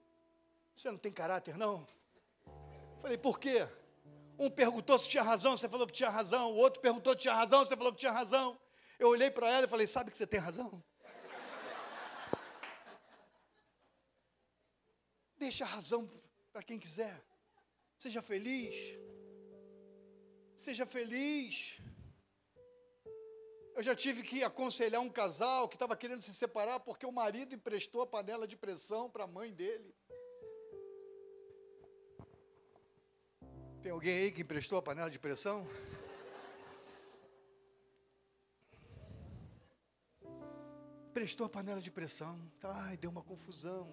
[0.74, 1.86] Você não tem caráter, não?
[2.46, 3.66] Eu falei, por quê?
[4.38, 6.52] Um perguntou se tinha razão, você falou que tinha razão.
[6.52, 8.58] O outro perguntou se tinha razão, você falou que tinha razão.
[8.98, 10.82] Eu olhei para ela e falei: Sabe que você tem razão?
[15.38, 16.10] Deixa a razão
[16.52, 17.22] para quem quiser.
[17.98, 18.74] Seja feliz.
[20.56, 21.78] Seja feliz.
[23.74, 27.54] Eu já tive que aconselhar um casal que estava querendo se separar porque o marido
[27.54, 29.94] emprestou a panela de pressão para a mãe dele.
[33.82, 35.68] Tem alguém aí que emprestou a panela de pressão?
[41.16, 42.38] Prestou a panela de pressão.
[42.62, 43.90] Ai, deu uma confusão.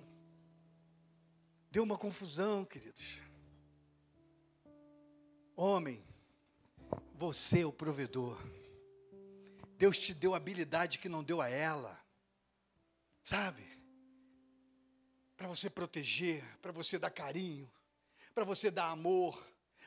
[1.71, 3.21] Deu uma confusão, queridos.
[5.55, 6.05] Homem,
[7.15, 8.37] você é o provedor.
[9.77, 11.97] Deus te deu habilidade que não deu a ela.
[13.23, 13.63] Sabe?
[15.37, 17.71] Para você proteger, para você dar carinho,
[18.35, 19.41] para você dar amor,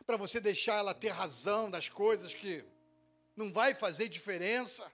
[0.07, 2.65] para você deixar ela ter razão das coisas que
[3.37, 4.91] não vai fazer diferença.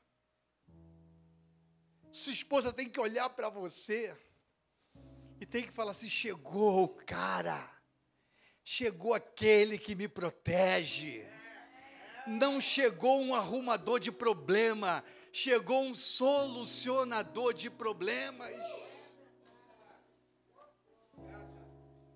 [2.12, 4.16] Sua esposa tem que olhar para você
[5.40, 7.58] e tem que falar assim: chegou o cara,
[8.62, 11.26] chegou aquele que me protege
[12.26, 18.54] não chegou um arrumador de problema, chegou um solucionador de problemas.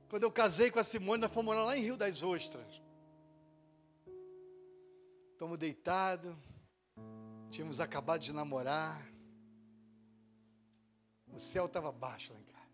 [0.09, 2.81] Quando eu casei com a Simone, nós fomos morar lá em Rio das Ostras.
[5.33, 6.35] Estamos deitados,
[7.51, 9.16] tínhamos acabado de namorar.
[11.37, 12.67] O céu estava baixo lá em casa.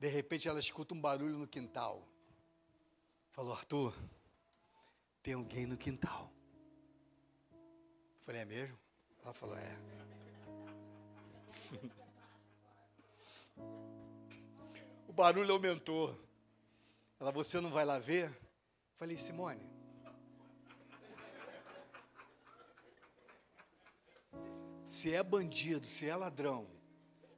[0.00, 2.08] De repente ela escuta um barulho no quintal.
[3.32, 3.94] Falou, Arthur,
[5.22, 6.32] tem alguém no quintal.
[7.52, 8.78] Eu falei, é mesmo?
[9.22, 9.78] Ela falou, é.
[15.06, 16.18] o barulho aumentou.
[17.20, 18.34] Ela, você não vai lá ver?
[18.94, 19.70] Falei, Simone.
[24.82, 26.71] Se é bandido, se é ladrão,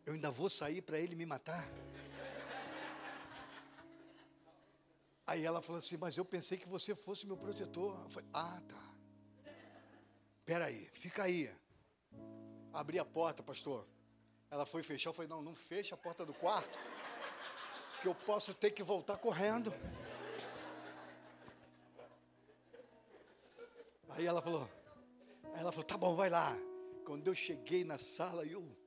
[0.06, 1.68] eu ainda vou sair para ele me matar?
[5.26, 7.98] Aí ela falou assim: Mas eu pensei que você fosse meu protetor.
[8.02, 9.52] Eu falei: Ah, tá.
[10.44, 11.50] Peraí, fica aí.
[12.72, 13.86] Abri a porta, pastor.
[14.50, 15.10] Ela foi fechar.
[15.10, 16.78] Eu falei: Não, não fecha a porta do quarto,
[18.02, 19.72] que eu posso ter que voltar correndo.
[24.10, 24.68] Aí ela falou:
[25.54, 26.54] Aí ela falou: Tá bom, vai lá.
[27.06, 28.83] Quando eu cheguei na sala, eu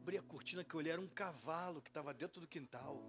[0.00, 3.02] abri a cortina que eu olhei, era um cavalo que estava dentro do quintal.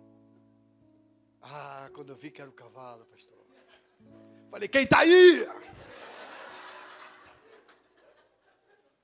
[1.41, 3.39] Ah, quando eu vi que era o cavalo, pastor.
[4.51, 5.47] Falei, quem está aí?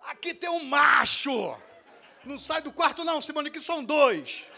[0.02, 1.56] Aqui tem um macho.
[2.26, 4.52] Não sai do quarto, não, Simone, que são dois.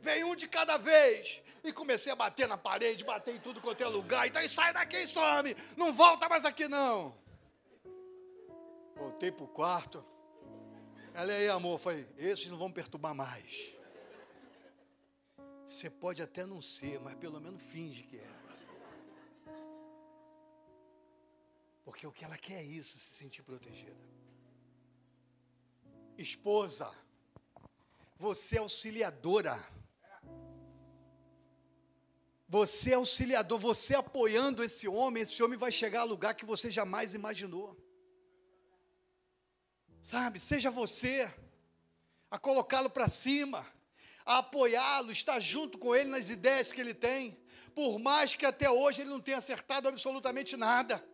[0.00, 1.42] Vem um de cada vez.
[1.62, 4.26] E comecei a bater na parede, bater em tudo quanto é lugar.
[4.26, 5.54] Então, sai daqui some.
[5.76, 7.14] Não volta mais aqui, não.
[8.96, 10.15] Voltei para o quarto.
[11.16, 13.72] Ela aí, amor, falei, esses não vão perturbar mais.
[15.64, 18.36] Você pode até não ser, mas pelo menos finge que é.
[21.86, 23.96] Porque o que ela quer é isso, se sentir protegida.
[26.18, 26.94] Esposa,
[28.18, 29.56] você é auxiliadora.
[32.46, 36.70] Você é auxiliador, você apoiando esse homem, esse homem vai chegar a lugar que você
[36.70, 37.74] jamais imaginou.
[40.06, 41.28] Sabe, seja você
[42.30, 43.66] a colocá-lo para cima
[44.24, 47.36] a apoiá-lo, estar junto com ele nas ideias que ele tem,
[47.74, 51.04] por mais que até hoje ele não tenha acertado absolutamente nada.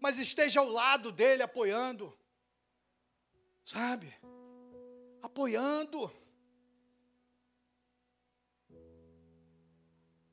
[0.00, 2.18] Mas esteja ao lado dele apoiando.
[3.66, 4.18] Sabe?
[5.20, 6.10] Apoiando.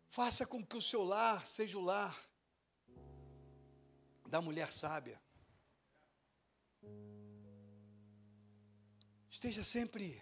[0.08, 2.18] Faça com que o seu lar seja o lar
[4.26, 5.27] da mulher sábia.
[9.38, 10.20] Esteja sempre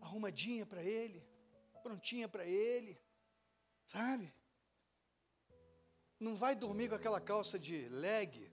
[0.00, 1.22] arrumadinha para ele,
[1.82, 2.98] prontinha para ele,
[3.84, 4.32] sabe?
[6.18, 8.50] Não vai dormir com aquela calça de leg,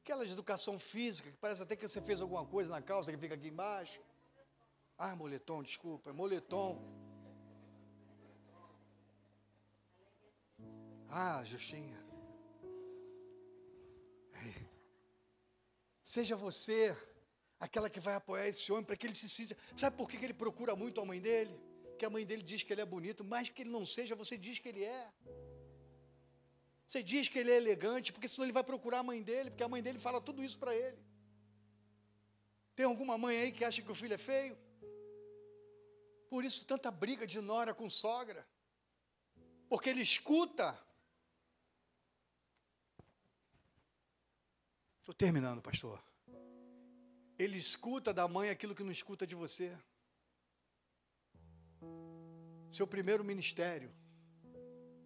[0.00, 3.18] aquela de educação física, que parece até que você fez alguma coisa na calça que
[3.18, 4.00] fica aqui embaixo.
[4.96, 6.82] Ah, moletom, desculpa, é moletom.
[11.06, 12.02] Ah, Justinha.
[16.02, 16.96] Seja você
[17.60, 19.56] aquela que vai apoiar esse homem para que ele se sinta.
[19.76, 21.54] Sabe por que ele procura muito a mãe dele?
[21.98, 24.36] Que a mãe dele diz que ele é bonito, mas que ele não seja, você
[24.38, 25.12] diz que ele é.
[26.86, 29.62] Você diz que ele é elegante, porque senão ele vai procurar a mãe dele, porque
[29.62, 30.98] a mãe dele fala tudo isso para ele.
[32.74, 34.58] Tem alguma mãe aí que acha que o filho é feio?
[36.30, 38.46] Por isso tanta briga de nora com sogra.
[39.68, 40.80] Porque ele escuta.
[45.00, 46.02] Estou terminando, pastor.
[47.42, 49.74] Ele escuta da mãe aquilo que não escuta de você.
[52.70, 53.90] Seu primeiro ministério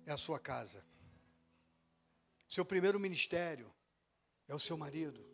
[0.05, 0.85] é a sua casa.
[2.49, 3.72] Seu primeiro ministério
[4.49, 5.24] é o seu marido.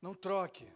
[0.00, 0.66] Não troque.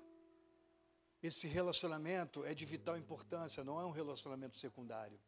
[1.23, 5.19] Esse relacionamento é de vital importância, não é um relacionamento secundário.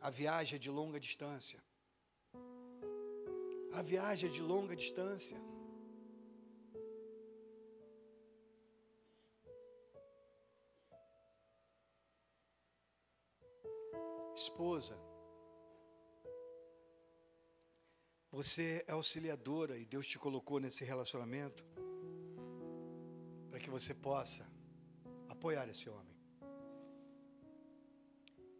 [0.00, 1.62] A viagem é de longa distância.
[3.74, 5.36] A viagem é de longa distância.
[14.36, 14.94] Esposa,
[18.30, 21.64] você é auxiliadora e Deus te colocou nesse relacionamento
[23.48, 24.46] para que você possa
[25.26, 26.14] apoiar esse homem.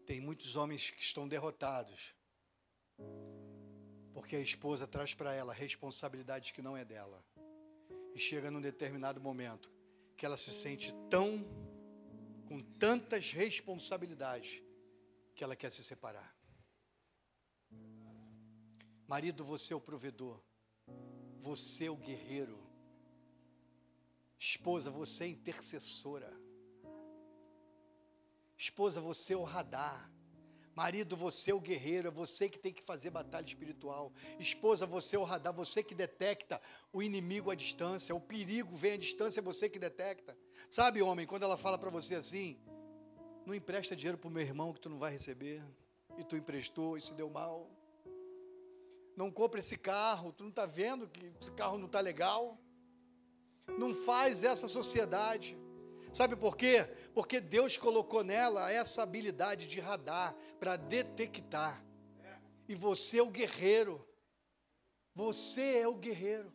[0.03, 2.15] Tem muitos homens que estão derrotados
[4.15, 7.23] porque a esposa traz para ela responsabilidades que não é dela.
[8.15, 9.71] E chega num determinado momento
[10.17, 11.45] que ela se sente tão
[12.47, 14.63] com tantas responsabilidades
[15.37, 16.35] que ela quer se separar.
[19.07, 20.41] Marido, você é o provedor.
[21.39, 22.59] Você é o guerreiro.
[24.39, 26.29] Esposa, você é intercessora.
[28.57, 30.11] Esposa, você é o radar.
[30.75, 34.11] Marido, você é o guerreiro, é você que tem que fazer batalha espiritual.
[34.39, 36.59] Esposa, você é o radar, você que detecta
[36.91, 40.37] o inimigo à distância, o perigo vem à distância, é você que detecta.
[40.69, 42.59] Sabe, homem, quando ela fala para você assim,
[43.47, 45.63] não empresta dinheiro para o meu irmão que tu não vai receber,
[46.17, 47.71] e tu emprestou e se deu mal.
[49.15, 52.59] Não compra esse carro, tu não está vendo que esse carro não está legal.
[53.79, 55.57] Não faz essa sociedade.
[56.11, 56.83] Sabe por quê?
[57.13, 61.81] Porque Deus colocou nela essa habilidade de radar para detectar.
[62.67, 64.05] E você é o guerreiro.
[65.15, 66.53] Você é o guerreiro.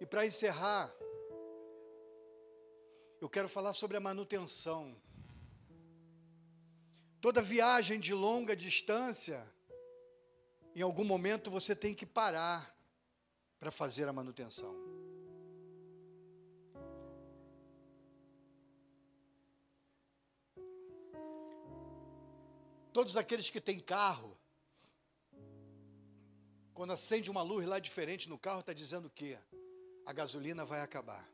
[0.00, 0.92] E para encerrar,
[3.22, 5.00] eu quero falar sobre a manutenção.
[7.20, 9.48] Toda viagem de longa distância,
[10.74, 12.76] em algum momento você tem que parar
[13.60, 14.74] para fazer a manutenção.
[22.92, 24.36] Todos aqueles que têm carro,
[26.74, 29.38] quando acende uma luz lá diferente no carro, está dizendo o quê?
[30.04, 31.24] A gasolina vai acabar.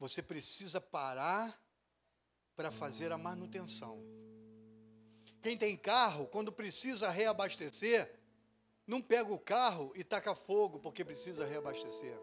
[0.00, 1.62] Você precisa parar
[2.56, 4.02] para fazer a manutenção.
[5.42, 8.10] Quem tem carro, quando precisa reabastecer,
[8.86, 12.18] não pega o carro e taca fogo porque precisa reabastecer.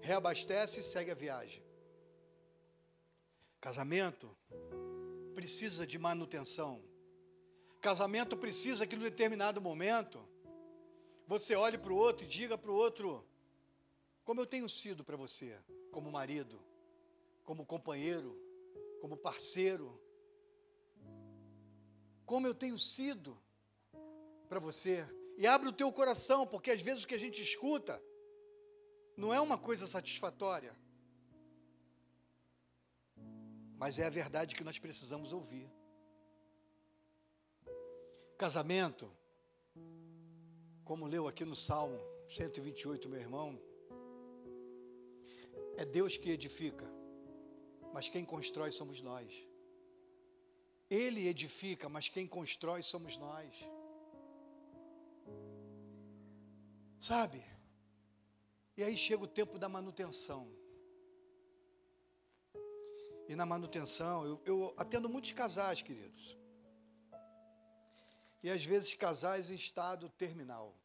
[0.00, 1.64] Reabastece e segue a viagem.
[3.60, 4.36] Casamento
[5.32, 6.82] precisa de manutenção.
[7.80, 10.28] Casamento precisa que, num determinado momento,
[11.24, 13.24] você olhe para o outro e diga para o outro:
[14.24, 15.56] como eu tenho sido para você,
[15.92, 16.60] como marido,
[17.46, 18.38] como companheiro,
[19.00, 19.98] como parceiro,
[22.26, 23.40] como eu tenho sido
[24.48, 25.08] para você.
[25.38, 28.02] E abre o teu coração, porque às vezes o que a gente escuta
[29.16, 30.76] não é uma coisa satisfatória,
[33.78, 35.70] mas é a verdade que nós precisamos ouvir.
[38.36, 39.10] Casamento,
[40.84, 43.58] como leu aqui no Salmo 128, meu irmão,
[45.76, 46.86] é Deus que edifica,
[47.96, 49.32] mas quem constrói somos nós.
[50.90, 53.50] Ele edifica, mas quem constrói somos nós.
[57.00, 57.42] Sabe?
[58.76, 60.46] E aí chega o tempo da manutenção.
[63.26, 66.36] E na manutenção, eu, eu atendo muitos casais, queridos
[68.42, 70.78] e às vezes casais em estado terminal.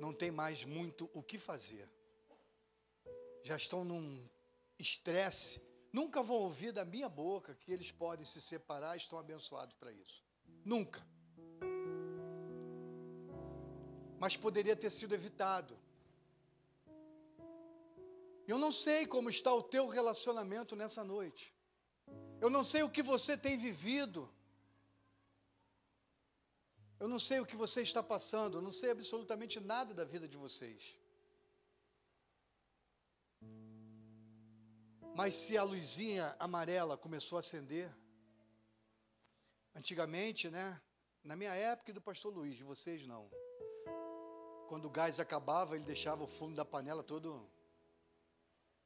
[0.00, 1.88] Não tem mais muito o que fazer.
[3.42, 4.26] Já estão num
[4.78, 5.60] estresse.
[5.92, 9.92] Nunca vão ouvir da minha boca que eles podem se separar e estão abençoados para
[9.92, 10.24] isso.
[10.64, 11.06] Nunca.
[14.18, 15.78] Mas poderia ter sido evitado.
[18.46, 21.54] Eu não sei como está o teu relacionamento nessa noite.
[22.40, 24.28] Eu não sei o que você tem vivido.
[26.98, 30.26] Eu não sei o que você está passando, eu não sei absolutamente nada da vida
[30.26, 30.98] de vocês.
[35.14, 37.88] Mas se a luzinha amarela começou a acender,
[39.72, 40.80] antigamente, né?
[41.22, 43.30] Na minha época e do pastor Luiz, de vocês não.
[44.68, 47.48] Quando o gás acabava, ele deixava o fundo da panela todo.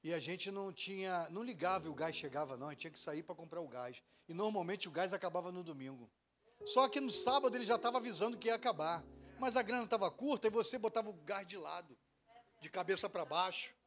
[0.04, 2.66] E a gente não tinha, não ligava e o gás chegava, não.
[2.68, 4.02] A gente tinha que sair para comprar o gás.
[4.28, 6.10] E normalmente o gás acabava no domingo.
[6.66, 9.02] Só que no sábado ele já estava avisando que ia acabar.
[9.38, 11.96] Mas a grana estava curta e você botava o gás de lado,
[12.60, 13.77] de cabeça para baixo.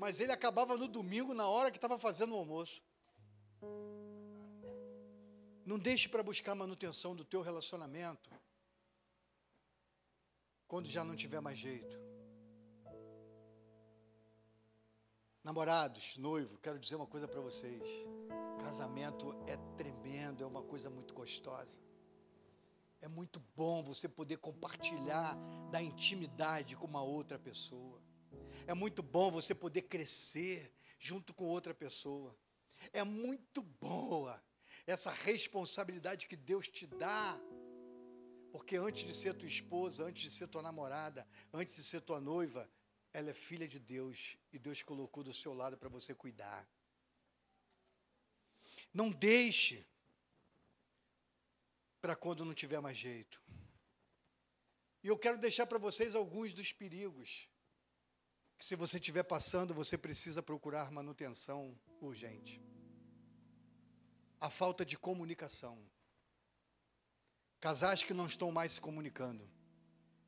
[0.00, 2.82] Mas ele acabava no domingo, na hora que estava fazendo o almoço.
[5.66, 8.30] Não deixe para buscar manutenção do teu relacionamento
[10.66, 12.00] quando já não tiver mais jeito.
[15.44, 17.82] Namorados, noivo, quero dizer uma coisa para vocês.
[18.58, 21.78] Casamento é tremendo, é uma coisa muito gostosa.
[23.02, 25.36] É muito bom você poder compartilhar
[25.70, 28.00] da intimidade com uma outra pessoa.
[28.66, 32.36] É muito bom você poder crescer junto com outra pessoa.
[32.92, 34.42] É muito boa
[34.86, 37.38] essa responsabilidade que Deus te dá.
[38.52, 42.20] Porque antes de ser tua esposa, antes de ser tua namorada, antes de ser tua
[42.20, 42.68] noiva,
[43.12, 46.68] ela é filha de Deus e Deus colocou do seu lado para você cuidar.
[48.92, 49.86] Não deixe
[52.00, 53.40] para quando não tiver mais jeito.
[55.02, 57.48] E eu quero deixar para vocês alguns dos perigos
[58.60, 62.60] que se você estiver passando, você precisa procurar manutenção urgente.
[64.38, 65.78] A falta de comunicação.
[67.58, 69.50] Casais que não estão mais se comunicando.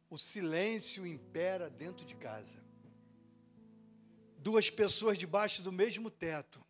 [0.09, 2.57] O silêncio impera dentro de casa.
[4.39, 6.65] Duas pessoas debaixo do mesmo teto.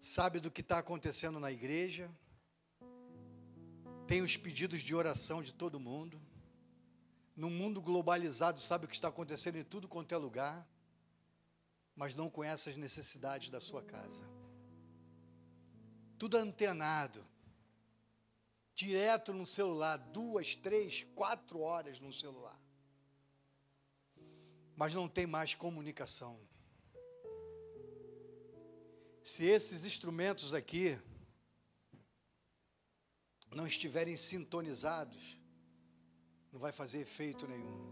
[0.00, 2.10] Sabe do que está acontecendo na igreja.
[4.06, 6.18] Tem os pedidos de oração de todo mundo
[7.36, 10.66] no mundo globalizado, sabe o que está acontecendo em tudo quanto é lugar,
[11.96, 14.24] mas não conhece as necessidades da sua casa.
[16.18, 17.24] Tudo antenado,
[18.74, 22.60] direto no celular, duas, três, quatro horas no celular,
[24.76, 26.40] mas não tem mais comunicação.
[29.22, 31.00] Se esses instrumentos aqui
[33.50, 35.38] não estiverem sintonizados,
[36.54, 37.82] não vai fazer efeito nenhum.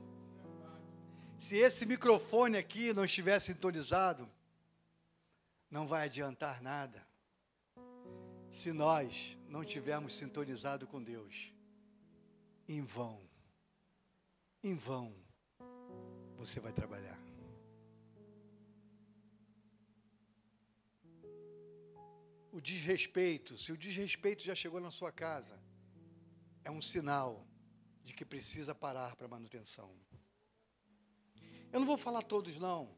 [1.37, 4.31] Se esse microfone aqui não estiver sintonizado,
[5.69, 7.05] não vai adiantar nada.
[8.49, 11.53] Se nós não tivermos sintonizado com Deus,
[12.69, 13.21] em vão,
[14.63, 15.13] em vão,
[16.37, 17.19] você vai trabalhar.
[22.53, 25.61] O desrespeito, se o desrespeito já chegou na sua casa,
[26.63, 27.45] é um sinal
[28.03, 29.91] de que precisa parar para manutenção.
[31.73, 32.95] Eu não vou falar todos, não.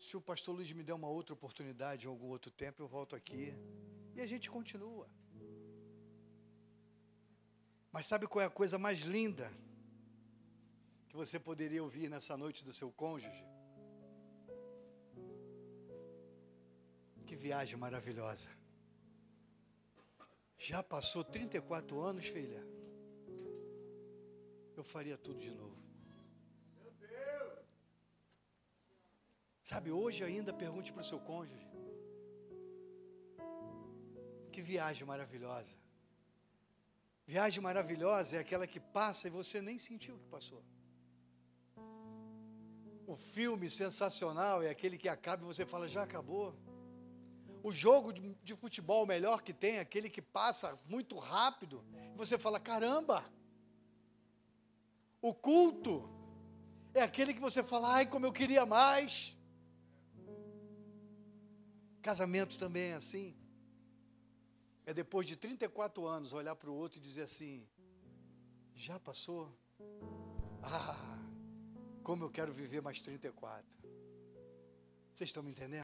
[0.00, 3.14] Se o pastor Luiz me der uma outra oportunidade em algum outro tempo, eu volto
[3.14, 3.54] aqui
[4.14, 5.08] e a gente continua.
[7.92, 9.52] Mas sabe qual é a coisa mais linda
[11.08, 13.44] que você poderia ouvir nessa noite do seu cônjuge?
[17.26, 18.57] Que viagem maravilhosa.
[20.58, 22.66] Já passou 34 anos, filha?
[24.76, 25.76] Eu faria tudo de novo.
[26.76, 27.64] Meu Deus!
[29.62, 31.68] Sabe, hoje ainda pergunte para o seu cônjuge.
[34.52, 35.76] Que viagem maravilhosa.
[37.24, 40.64] Viagem maravilhosa é aquela que passa e você nem sentiu que passou.
[43.06, 46.54] O filme sensacional é aquele que acaba e você fala, já acabou.
[47.68, 52.38] O jogo de, de futebol melhor que tem, aquele que passa muito rápido, e você
[52.38, 53.30] fala: caramba!
[55.20, 56.08] O culto
[56.94, 59.36] é aquele que você fala: ai, como eu queria mais.
[62.00, 63.36] Casamento também é assim.
[64.86, 67.68] É depois de 34 anos olhar para o outro e dizer assim:
[68.74, 69.54] já passou?
[70.62, 71.18] Ah,
[72.02, 73.78] como eu quero viver mais 34.
[75.12, 75.74] Vocês estão me entendendo?